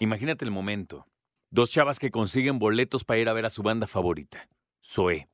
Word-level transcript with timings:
Imagínate 0.00 0.44
el 0.44 0.50
momento. 0.50 1.06
Dos 1.50 1.70
chavas 1.70 1.98
que 1.98 2.10
consiguen 2.10 2.58
boletos 2.58 3.04
para 3.04 3.20
ir 3.20 3.28
a 3.28 3.32
ver 3.32 3.46
a 3.46 3.50
su 3.50 3.62
banda 3.62 3.86
favorita, 3.86 4.48
Zoé. 4.84 5.28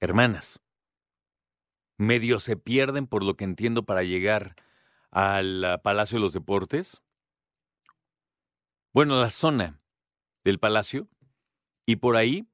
Hermanas. 0.00 0.60
Medio 1.96 2.40
se 2.40 2.56
pierden, 2.56 3.06
por 3.06 3.22
lo 3.22 3.34
que 3.34 3.44
entiendo, 3.44 3.84
para 3.84 4.02
llegar 4.02 4.56
al 5.10 5.64
ah, 5.64 5.78
Palacio 5.82 6.16
de 6.18 6.22
los 6.22 6.32
Deportes. 6.32 7.02
Bueno, 8.92 9.20
la 9.20 9.30
zona 9.30 9.80
del 10.44 10.58
palacio. 10.58 11.08
Y 11.86 11.96
por 11.96 12.16
ahí, 12.16 12.48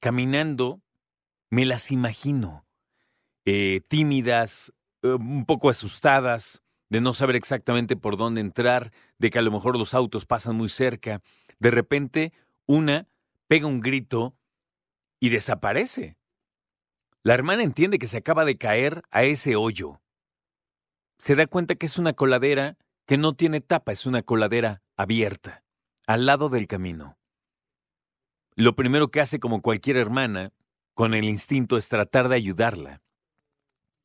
caminando, 0.00 0.82
me 1.50 1.64
las 1.64 1.90
imagino. 1.90 2.66
eh, 3.44 3.80
tímidas, 3.88 4.72
eh, 5.02 5.08
un 5.14 5.44
poco 5.46 5.68
asustadas, 5.68 6.62
de 6.92 7.00
no 7.00 7.14
saber 7.14 7.36
exactamente 7.36 7.96
por 7.96 8.18
dónde 8.18 8.42
entrar, 8.42 8.92
de 9.16 9.30
que 9.30 9.38
a 9.38 9.42
lo 9.42 9.50
mejor 9.50 9.78
los 9.78 9.94
autos 9.94 10.26
pasan 10.26 10.56
muy 10.56 10.68
cerca. 10.68 11.22
De 11.58 11.70
repente, 11.70 12.34
una 12.66 13.08
pega 13.48 13.66
un 13.66 13.80
grito 13.80 14.36
y 15.18 15.30
desaparece. 15.30 16.18
La 17.22 17.32
hermana 17.32 17.62
entiende 17.62 17.98
que 17.98 18.08
se 18.08 18.18
acaba 18.18 18.44
de 18.44 18.58
caer 18.58 19.04
a 19.10 19.22
ese 19.22 19.56
hoyo. 19.56 20.02
Se 21.16 21.34
da 21.34 21.46
cuenta 21.46 21.76
que 21.76 21.86
es 21.86 21.96
una 21.96 22.12
coladera 22.12 22.76
que 23.06 23.16
no 23.16 23.32
tiene 23.32 23.62
tapa, 23.62 23.92
es 23.92 24.04
una 24.04 24.22
coladera 24.22 24.82
abierta, 24.94 25.64
al 26.06 26.26
lado 26.26 26.50
del 26.50 26.66
camino. 26.66 27.16
Lo 28.54 28.76
primero 28.76 29.10
que 29.10 29.22
hace 29.22 29.40
como 29.40 29.62
cualquier 29.62 29.96
hermana, 29.96 30.52
con 30.92 31.14
el 31.14 31.24
instinto, 31.24 31.78
es 31.78 31.88
tratar 31.88 32.28
de 32.28 32.36
ayudarla. 32.36 33.00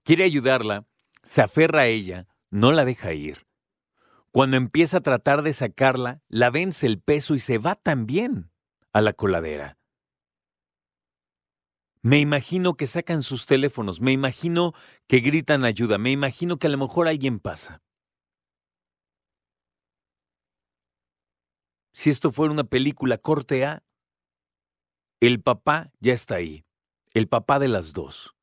Quiere 0.03 0.23
ayudarla, 0.23 0.85
se 1.23 1.41
aferra 1.41 1.81
a 1.81 1.88
ella, 1.88 2.27
no 2.50 2.72
la 2.72 2.86
deja 2.86 3.14
ir. 3.14 3.48
Cuando 4.31 4.58
empieza 4.58 4.98
a 4.98 5.02
tratar 5.02 5.42
de 5.42 5.53
sacarla, 5.53 6.22
la 6.28 6.50
vence 6.50 6.86
el 6.86 7.02
peso 7.02 7.36
y 7.36 7.40
se 7.40 7.58
va 7.58 7.76
también 7.76 8.52
a 8.94 9.02
la 9.02 9.14
coladera. 9.14 9.78
Me 12.02 12.20
imagino 12.20 12.75
que 12.78 12.88
sacan 12.88 13.23
sus 13.23 13.48
teléfonos, 13.48 14.00
me 14.00 14.12
imagino 14.12 14.73
que 15.08 15.20
gritan 15.20 15.66
ayuda, 15.66 15.98
me 15.98 16.12
imagino 16.12 16.58
que 16.58 16.68
a 16.68 16.70
lo 16.70 16.78
mejor 16.78 17.08
alguien 17.08 17.40
pasa. 17.40 17.81
Si 21.92 22.12
esto 22.12 22.31
fuera 22.31 22.53
una 22.53 22.64
película 22.64 23.18
corte 23.18 23.66
A, 23.66 23.84
el 25.20 25.42
papá 25.42 25.92
ya 26.00 26.14
está 26.14 26.36
ahí, 26.36 26.64
el 27.14 27.28
papá 27.28 27.58
de 27.58 27.68
las 27.68 27.94
dos. 27.94 28.36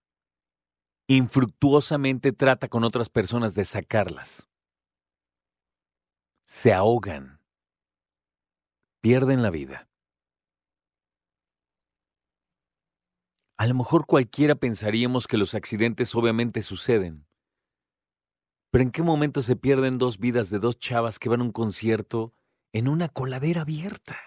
Infructuosamente 1.07 2.33
trata 2.33 2.69
con 2.69 2.83
otras 2.83 3.11
personas 3.11 3.55
de 3.55 3.67
sacarlas. 3.67 4.49
Se 6.47 6.73
ahogan. 6.73 7.41
Pierden 9.03 9.43
la 9.43 9.51
vida. 9.51 9.91
A 13.59 13.67
lo 13.67 13.75
mejor 13.75 14.07
cualquiera 14.07 14.55
pensaríamos 14.55 15.27
que 15.27 15.37
los 15.37 15.55
accidentes 15.55 16.15
obviamente 16.15 16.63
suceden. 16.63 17.27
Pero 18.71 18.83
¿en 18.83 18.91
qué 18.91 19.03
momento 19.03 19.43
se 19.43 19.57
pierden 19.57 19.99
dos 19.99 20.19
vidas 20.19 20.49
de 20.49 20.59
dos 20.59 20.79
chavas 20.79 21.19
que 21.19 21.29
van 21.29 21.43
a 21.43 21.45
un 21.45 21.53
concierto 21.53 22.35
en 22.73 22.89
una 22.89 23.09
coladera 23.09 23.61
abierta? 23.61 24.19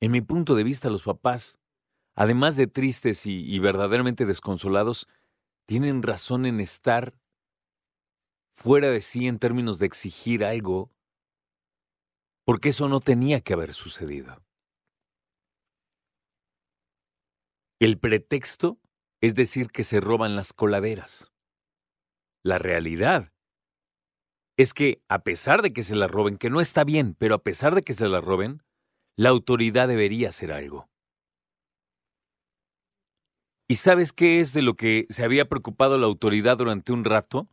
En 0.00 0.10
mi 0.10 0.20
punto 0.20 0.54
de 0.54 0.64
vista, 0.64 0.90
los 0.90 1.04
papás, 1.04 1.58
además 2.14 2.56
de 2.56 2.66
tristes 2.66 3.26
y, 3.26 3.58
verdaderamente 3.58 4.26
desconsolados, 4.26 5.08
tienen 5.66 6.02
razón 6.02 6.46
en 6.46 6.60
estar 6.60 7.14
fuera 8.54 8.90
de 8.90 9.00
sí 9.00 9.26
en 9.26 9.38
términos 9.38 9.78
de 9.78 9.86
exigir 9.86 10.44
algo, 10.44 10.92
porque 12.44 12.68
eso 12.68 12.88
no 12.88 13.00
tenía 13.00 13.40
que 13.40 13.54
haber 13.54 13.74
sucedido. 13.74 14.44
El 17.80 17.98
pretexto 17.98 18.78
es 19.20 19.34
decir 19.34 19.70
que 19.70 19.82
se 19.82 20.00
roban 20.00 20.36
las 20.36 20.52
coladeras. 20.52 21.32
La 22.42 22.58
realidad 22.58 23.30
es 24.56 24.72
que 24.74 25.02
a 25.08 25.24
pesar 25.24 25.62
de 25.62 25.72
que 25.72 25.82
se 25.82 25.96
las 25.96 26.10
roben, 26.10 26.36
que 26.36 26.50
no 26.50 26.60
está 26.60 26.84
bien, 26.84 27.14
pero 27.18 27.34
a 27.34 27.42
pesar 27.42 27.74
de 27.74 27.82
que 27.82 27.94
se 27.94 28.08
las 28.08 28.22
roben, 28.22 28.62
la 29.16 29.30
autoridad 29.30 29.88
debería 29.88 30.28
hacer 30.28 30.52
algo. 30.52 30.88
¿Y 33.66 33.76
sabes 33.76 34.12
qué 34.12 34.40
es 34.40 34.52
de 34.52 34.62
lo 34.62 34.74
que 34.74 35.06
se 35.08 35.24
había 35.24 35.48
preocupado 35.48 35.96
la 35.96 36.06
autoridad 36.06 36.58
durante 36.58 36.92
un 36.92 37.04
rato? 37.04 37.48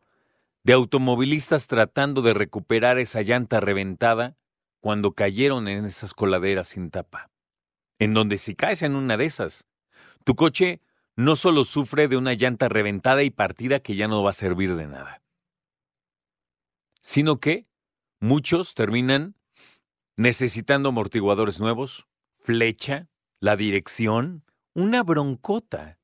De 0.62 0.74
automovilistas 0.74 1.66
tratando 1.66 2.22
de 2.22 2.34
recuperar 2.34 2.98
esa 2.98 3.22
llanta 3.22 3.60
reventada 3.60 4.36
cuando 4.80 5.12
cayeron 5.12 5.68
en 5.68 5.84
esas 5.84 6.12
coladeras 6.12 6.68
sin 6.68 6.90
tapa. 6.90 7.30
En 7.98 8.14
donde 8.14 8.36
si 8.36 8.54
caes 8.54 8.82
en 8.82 8.94
una 8.94 9.16
de 9.16 9.24
esas, 9.24 9.66
tu 10.24 10.34
coche 10.34 10.82
no 11.16 11.36
solo 11.36 11.64
sufre 11.64 12.08
de 12.08 12.16
una 12.16 12.34
llanta 12.34 12.68
reventada 12.68 13.22
y 13.22 13.30
partida 13.30 13.80
que 13.80 13.96
ya 13.96 14.08
no 14.08 14.22
va 14.22 14.30
a 14.30 14.34
servir 14.34 14.74
de 14.76 14.86
nada, 14.86 15.22
sino 17.00 17.38
que 17.38 17.66
muchos 18.20 18.74
terminan 18.74 19.34
necesitando 20.16 20.90
amortiguadores 20.90 21.60
nuevos, 21.60 22.06
flecha, 22.32 23.08
la 23.40 23.56
dirección, 23.56 24.44
una 24.74 25.02
broncota. 25.02 25.98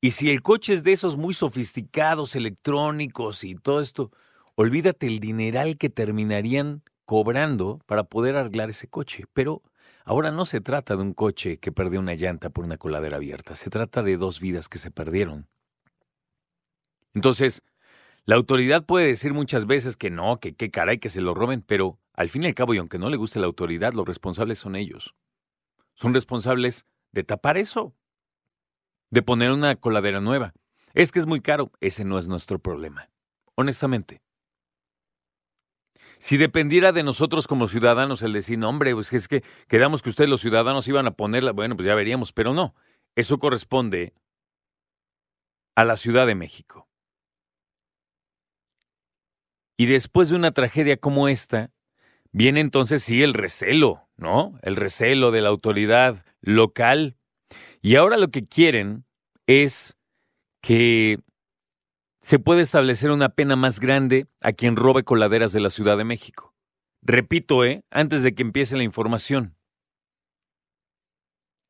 Y 0.00 0.12
si 0.12 0.30
el 0.30 0.42
coche 0.42 0.74
es 0.74 0.84
de 0.84 0.92
esos 0.92 1.16
muy 1.16 1.34
sofisticados, 1.34 2.36
electrónicos 2.36 3.42
y 3.42 3.56
todo 3.56 3.80
esto, 3.80 4.12
olvídate 4.54 5.08
el 5.08 5.18
dineral 5.18 5.76
que 5.76 5.90
terminarían 5.90 6.82
cobrando 7.04 7.80
para 7.86 8.04
poder 8.04 8.36
arreglar 8.36 8.70
ese 8.70 8.86
coche. 8.86 9.24
Pero 9.32 9.62
ahora 10.04 10.30
no 10.30 10.46
se 10.46 10.60
trata 10.60 10.94
de 10.94 11.02
un 11.02 11.14
coche 11.14 11.58
que 11.58 11.72
perdió 11.72 11.98
una 11.98 12.14
llanta 12.14 12.50
por 12.50 12.64
una 12.64 12.76
coladera 12.76 13.16
abierta, 13.16 13.54
se 13.54 13.70
trata 13.70 14.02
de 14.02 14.16
dos 14.16 14.40
vidas 14.40 14.68
que 14.68 14.78
se 14.78 14.90
perdieron. 14.92 15.48
Entonces, 17.14 17.62
la 18.24 18.36
autoridad 18.36 18.84
puede 18.84 19.06
decir 19.06 19.32
muchas 19.32 19.66
veces 19.66 19.96
que 19.96 20.10
no, 20.10 20.38
que 20.38 20.54
qué 20.54 20.70
caray 20.70 20.98
que 20.98 21.08
se 21.08 21.20
lo 21.20 21.34
roben, 21.34 21.62
pero 21.62 21.98
al 22.12 22.28
fin 22.28 22.44
y 22.44 22.46
al 22.46 22.54
cabo, 22.54 22.74
y 22.74 22.78
aunque 22.78 22.98
no 22.98 23.08
le 23.08 23.16
guste 23.16 23.40
la 23.40 23.46
autoridad, 23.46 23.94
los 23.94 24.06
responsables 24.06 24.58
son 24.58 24.76
ellos. 24.76 25.14
Son 25.94 26.14
responsables 26.14 26.86
de 27.10 27.24
tapar 27.24 27.56
eso, 27.56 27.94
de 29.10 29.22
poner 29.22 29.50
una 29.50 29.76
coladera 29.76 30.20
nueva. 30.20 30.52
Es 30.94 31.12
que 31.12 31.18
es 31.18 31.26
muy 31.26 31.40
caro, 31.40 31.70
ese 31.80 32.04
no 32.04 32.18
es 32.18 32.28
nuestro 32.28 32.58
problema. 32.58 33.10
Honestamente. 33.54 34.22
Si 36.18 36.36
dependiera 36.36 36.92
de 36.92 37.04
nosotros 37.04 37.46
como 37.46 37.68
ciudadanos 37.68 38.22
el 38.22 38.32
decir, 38.32 38.58
no, 38.58 38.68
hombre, 38.68 38.92
pues 38.92 39.12
es 39.12 39.28
que 39.28 39.44
quedamos 39.68 40.02
que 40.02 40.10
ustedes 40.10 40.28
los 40.28 40.40
ciudadanos 40.40 40.88
iban 40.88 41.06
a 41.06 41.12
ponerla, 41.12 41.52
bueno, 41.52 41.76
pues 41.76 41.86
ya 41.86 41.94
veríamos, 41.94 42.32
pero 42.32 42.54
no. 42.54 42.74
Eso 43.14 43.38
corresponde 43.38 44.14
a 45.76 45.84
la 45.84 45.96
Ciudad 45.96 46.26
de 46.26 46.34
México. 46.34 46.88
Y 49.76 49.86
después 49.86 50.28
de 50.28 50.34
una 50.34 50.50
tragedia 50.50 50.96
como 50.96 51.28
esta, 51.28 51.70
viene 52.32 52.60
entonces 52.60 53.04
sí 53.04 53.22
el 53.22 53.32
recelo, 53.32 54.08
¿no? 54.16 54.58
El 54.62 54.74
recelo 54.74 55.30
de 55.30 55.40
la 55.40 55.50
autoridad 55.50 56.24
local. 56.40 57.16
Y 57.80 57.94
ahora 57.94 58.16
lo 58.16 58.32
que 58.32 58.44
quieren 58.44 59.04
es 59.48 59.96
que 60.60 61.18
se 62.20 62.38
pueda 62.38 62.60
establecer 62.60 63.10
una 63.10 63.30
pena 63.30 63.56
más 63.56 63.80
grande 63.80 64.26
a 64.42 64.52
quien 64.52 64.76
robe 64.76 65.04
coladeras 65.04 65.52
de 65.52 65.60
la 65.60 65.70
Ciudad 65.70 65.96
de 65.96 66.04
México. 66.04 66.54
Repito, 67.00 67.64
¿eh? 67.64 67.82
Antes 67.90 68.22
de 68.22 68.34
que 68.34 68.42
empiece 68.42 68.76
la 68.76 68.82
información. 68.82 69.56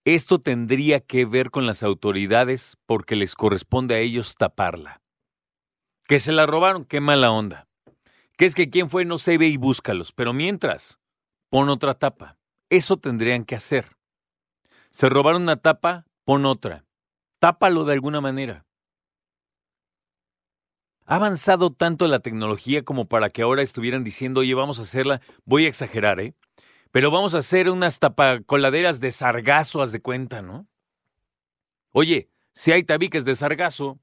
Esto 0.04 0.40
tendría 0.40 1.00
que 1.00 1.24
ver 1.24 1.50
con 1.50 1.66
las 1.66 1.84
autoridades 1.84 2.78
porque 2.84 3.14
les 3.14 3.36
corresponde 3.36 3.94
a 3.94 3.98
ellos 3.98 4.34
taparla. 4.34 5.00
Que 6.04 6.18
se 6.18 6.32
la 6.32 6.46
robaron, 6.46 6.84
qué 6.84 7.00
mala 7.00 7.30
onda. 7.30 7.68
Que 8.36 8.46
es 8.46 8.56
que 8.56 8.70
quién 8.70 8.90
fue, 8.90 9.04
no 9.04 9.18
se 9.18 9.38
ve 9.38 9.46
y 9.46 9.56
búscalos. 9.56 10.10
Pero 10.10 10.32
mientras, 10.32 10.98
pon 11.48 11.68
otra 11.68 11.94
tapa. 11.94 12.38
Eso 12.70 12.96
tendrían 12.96 13.44
que 13.44 13.54
hacer. 13.54 13.96
Se 14.90 15.08
robaron 15.08 15.42
una 15.42 15.58
tapa, 15.58 16.06
pon 16.24 16.44
otra. 16.44 16.87
Tápalo 17.38 17.84
de 17.84 17.92
alguna 17.92 18.20
manera. 18.20 18.66
Ha 21.06 21.16
avanzado 21.16 21.72
tanto 21.72 22.06
la 22.06 22.20
tecnología 22.20 22.84
como 22.84 23.06
para 23.06 23.30
que 23.30 23.42
ahora 23.42 23.62
estuvieran 23.62 24.04
diciendo, 24.04 24.40
oye, 24.40 24.54
vamos 24.54 24.78
a 24.78 24.82
hacerla, 24.82 25.22
voy 25.44 25.64
a 25.64 25.68
exagerar, 25.68 26.20
¿eh? 26.20 26.34
Pero 26.90 27.10
vamos 27.10 27.34
a 27.34 27.38
hacer 27.38 27.70
unas 27.70 27.98
tapacoladeras 27.98 29.00
de 29.00 29.12
sargazo, 29.12 29.80
haz 29.80 29.92
de 29.92 30.02
cuenta, 30.02 30.42
¿no? 30.42 30.66
Oye, 31.92 32.28
si 32.54 32.72
hay 32.72 32.82
tabiques 32.84 33.24
de 33.24 33.36
sargazo, 33.36 34.00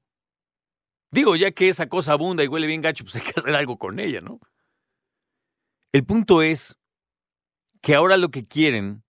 digo, 1.10 1.36
ya 1.36 1.50
que 1.52 1.68
esa 1.68 1.88
cosa 1.88 2.12
abunda 2.12 2.42
y 2.42 2.48
huele 2.48 2.66
bien 2.66 2.80
gacho, 2.80 3.04
pues 3.04 3.16
hay 3.16 3.22
que 3.22 3.38
hacer 3.38 3.54
algo 3.54 3.78
con 3.78 4.00
ella, 4.00 4.20
¿no? 4.20 4.40
El 5.92 6.04
punto 6.04 6.42
es 6.42 6.76
que 7.82 7.94
ahora 7.94 8.16
lo 8.16 8.30
que 8.30 8.44
quieren 8.44 9.04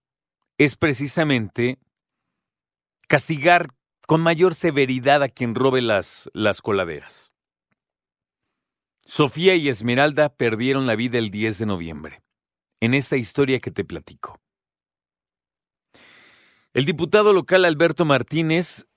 es 0.58 0.76
precisamente 0.76 1.80
castigar 3.08 3.77
con 4.08 4.22
mayor 4.22 4.56
severidad 4.56 5.22
a 5.22 5.28
quien 5.28 5.54
robe 5.54 5.82
las, 5.82 6.32
las 6.34 6.62
coladeras. 6.62 7.34
Sofía 9.06 9.56
y 9.56 9.68
Esmeralda 9.68 10.30
perdieron 10.30 10.88
la 10.88 10.96
vida 10.96 11.18
el 11.18 11.30
10 11.30 11.60
de 11.60 11.66
noviembre, 11.66 12.24
en 12.80 12.94
esta 12.94 13.18
historia 13.18 13.60
que 13.60 13.70
te 13.70 13.84
platico. 13.84 14.40
El 16.74 16.86
diputado 16.86 17.34
local 17.34 17.66
Alberto 17.66 18.06
Martínez 18.06 18.88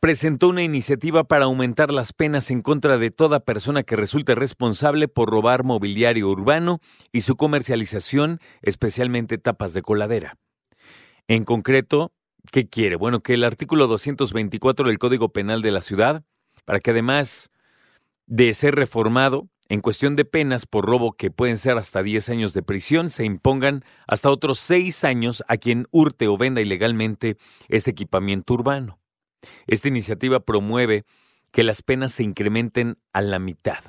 presentó 0.00 0.48
una 0.48 0.64
iniciativa 0.64 1.22
para 1.22 1.44
aumentar 1.44 1.92
las 1.92 2.12
penas 2.12 2.50
en 2.50 2.60
contra 2.60 2.98
de 2.98 3.12
toda 3.12 3.44
persona 3.44 3.84
que 3.84 3.94
resulte 3.94 4.34
responsable 4.34 5.06
por 5.06 5.30
robar 5.30 5.62
mobiliario 5.62 6.28
urbano 6.28 6.80
y 7.12 7.20
su 7.20 7.36
comercialización, 7.36 8.40
especialmente 8.62 9.38
tapas 9.38 9.74
de 9.74 9.82
coladera. 9.82 10.38
En 11.28 11.44
concreto, 11.44 12.12
¿qué 12.50 12.68
quiere? 12.68 12.96
Bueno, 12.96 13.20
que 13.20 13.34
el 13.34 13.44
artículo 13.44 13.86
224 13.86 14.88
del 14.88 14.98
Código 14.98 15.30
Penal 15.30 15.62
de 15.62 15.70
la 15.70 15.80
Ciudad, 15.80 16.24
para 16.64 16.80
que 16.80 16.90
además 16.90 17.50
de 18.26 18.52
ser 18.54 18.74
reformado, 18.74 19.48
en 19.68 19.80
cuestión 19.80 20.14
de 20.14 20.24
penas 20.24 20.64
por 20.64 20.86
robo 20.86 21.12
que 21.12 21.30
pueden 21.30 21.56
ser 21.56 21.76
hasta 21.76 22.02
10 22.02 22.28
años 22.28 22.54
de 22.54 22.62
prisión, 22.62 23.10
se 23.10 23.24
impongan 23.24 23.84
hasta 24.06 24.30
otros 24.30 24.58
6 24.60 25.02
años 25.04 25.42
a 25.48 25.56
quien 25.56 25.88
hurte 25.90 26.28
o 26.28 26.36
venda 26.36 26.60
ilegalmente 26.60 27.36
este 27.68 27.90
equipamiento 27.90 28.54
urbano. 28.54 29.00
Esta 29.66 29.88
iniciativa 29.88 30.40
promueve 30.40 31.04
que 31.52 31.64
las 31.64 31.82
penas 31.82 32.12
se 32.12 32.22
incrementen 32.22 32.98
a 33.12 33.22
la 33.22 33.38
mitad. 33.38 33.82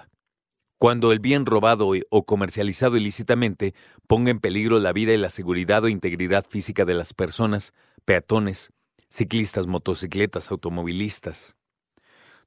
Cuando 0.80 1.12
el 1.12 1.20
bien 1.20 1.46
robado 1.46 1.90
o 2.10 2.26
comercializado 2.26 2.98
ilícitamente 2.98 3.74
ponga 4.08 4.30
en 4.30 4.40
peligro 4.40 4.80
la 4.80 4.94
vida 4.94 5.14
y 5.14 5.18
la 5.18 5.32
seguridad 5.32 5.84
o 5.84 5.90
integridad 5.90 6.46
física 6.48 6.86
de 6.86 6.94
las 6.94 7.14
personas, 7.14 7.74
peatones, 8.08 8.72
ciclistas, 9.10 9.68
motocicletas, 9.68 10.50
automovilistas. 10.50 11.58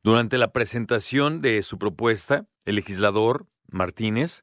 Durante 0.02 0.38
la 0.38 0.52
presentación 0.54 1.42
de 1.42 1.60
su 1.60 1.76
propuesta, 1.76 2.46
el 2.64 2.76
legislador 2.76 3.46
Martínez 3.68 4.42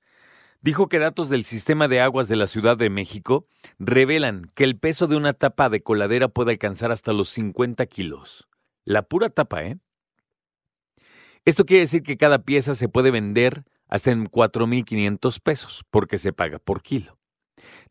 dijo 0.61 0.89
que 0.89 0.99
datos 0.99 1.29
del 1.29 1.43
sistema 1.43 1.87
de 1.87 2.01
aguas 2.01 2.27
de 2.27 2.35
la 2.35 2.45
Ciudad 2.45 2.77
de 2.77 2.91
México 2.91 3.47
revelan 3.79 4.51
que 4.53 4.63
el 4.63 4.77
peso 4.77 5.07
de 5.07 5.15
una 5.15 5.33
tapa 5.33 5.69
de 5.69 5.81
coladera 5.81 6.27
puede 6.27 6.51
alcanzar 6.51 6.91
hasta 6.91 7.13
los 7.13 7.29
50 7.29 7.83
kilos. 7.87 8.47
La 8.85 9.01
pura 9.01 9.31
tapa, 9.31 9.63
¿eh? 9.63 9.79
Esto 11.45 11.65
quiere 11.65 11.81
decir 11.81 12.03
que 12.03 12.17
cada 12.17 12.43
pieza 12.43 12.75
se 12.75 12.89
puede 12.89 13.09
vender 13.09 13.63
hasta 13.87 14.11
en 14.11 14.29
4.500 14.29 15.39
pesos, 15.41 15.83
porque 15.89 16.19
se 16.19 16.31
paga 16.31 16.59
por 16.59 16.83
kilo. 16.83 17.17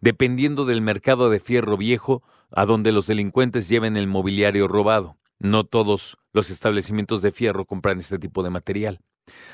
Dependiendo 0.00 0.64
del 0.64 0.80
mercado 0.80 1.30
de 1.30 1.40
fierro 1.40 1.76
viejo, 1.76 2.22
a 2.50 2.64
donde 2.66 2.92
los 2.92 3.06
delincuentes 3.06 3.68
lleven 3.68 3.96
el 3.96 4.06
mobiliario 4.06 4.68
robado. 4.68 5.16
No 5.38 5.64
todos 5.64 6.16
los 6.32 6.50
establecimientos 6.50 7.22
de 7.22 7.32
fierro 7.32 7.66
compran 7.66 7.98
este 7.98 8.18
tipo 8.18 8.42
de 8.42 8.50
material. 8.50 9.00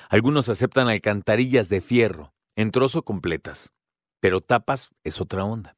Algunos 0.09 0.49
aceptan 0.49 0.89
alcantarillas 0.89 1.69
de 1.69 1.81
fierro, 1.81 2.33
en 2.57 2.71
trozo 2.71 3.03
completas, 3.03 3.73
pero 4.21 4.41
tapas 4.41 4.91
es 5.05 5.21
otra 5.21 5.45
onda. 5.45 5.77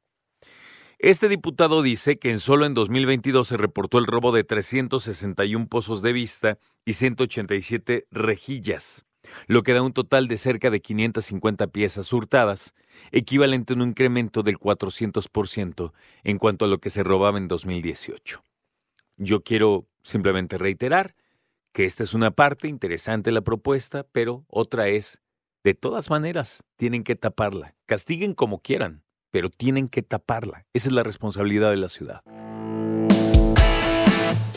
Este 0.99 1.27
diputado 1.27 1.81
dice 1.81 2.17
que 2.19 2.31
en 2.31 2.39
solo 2.39 2.65
en 2.65 2.73
2022 2.73 3.47
se 3.47 3.57
reportó 3.57 3.97
el 3.97 4.07
robo 4.07 4.31
de 4.31 4.43
361 4.43 5.67
pozos 5.67 6.01
de 6.01 6.13
vista 6.13 6.57
y 6.85 6.93
187 6.93 8.07
rejillas, 8.11 9.05
lo 9.47 9.63
que 9.63 9.73
da 9.73 9.81
un 9.81 9.93
total 9.93 10.27
de 10.27 10.37
cerca 10.37 10.69
de 10.69 10.81
550 10.81 11.67
piezas 11.67 12.11
hurtadas, 12.13 12.73
equivalente 13.11 13.73
a 13.73 13.75
un 13.75 13.83
incremento 13.83 14.43
del 14.43 14.57
400% 14.57 15.93
en 16.23 16.37
cuanto 16.37 16.65
a 16.65 16.67
lo 16.67 16.79
que 16.79 16.89
se 16.89 17.03
robaba 17.03 17.37
en 17.37 17.47
2018. 17.47 18.43
Yo 19.17 19.43
quiero 19.43 19.87
simplemente 20.03 20.57
reiterar 20.57 21.15
que 21.73 21.85
esta 21.85 22.03
es 22.03 22.13
una 22.13 22.31
parte 22.31 22.67
interesante 22.67 23.29
de 23.29 23.33
la 23.33 23.41
propuesta, 23.41 24.05
pero 24.11 24.45
otra 24.47 24.87
es, 24.87 25.21
de 25.63 25.73
todas 25.73 26.09
maneras, 26.09 26.63
tienen 26.77 27.03
que 27.03 27.15
taparla. 27.15 27.75
Castiguen 27.85 28.33
como 28.33 28.59
quieran, 28.59 29.03
pero 29.31 29.49
tienen 29.49 29.89
que 29.89 30.01
taparla. 30.01 30.65
Esa 30.73 30.87
es 30.87 30.93
la 30.93 31.03
responsabilidad 31.03 31.71
de 31.71 31.77
la 31.77 31.89
ciudad. 31.89 32.21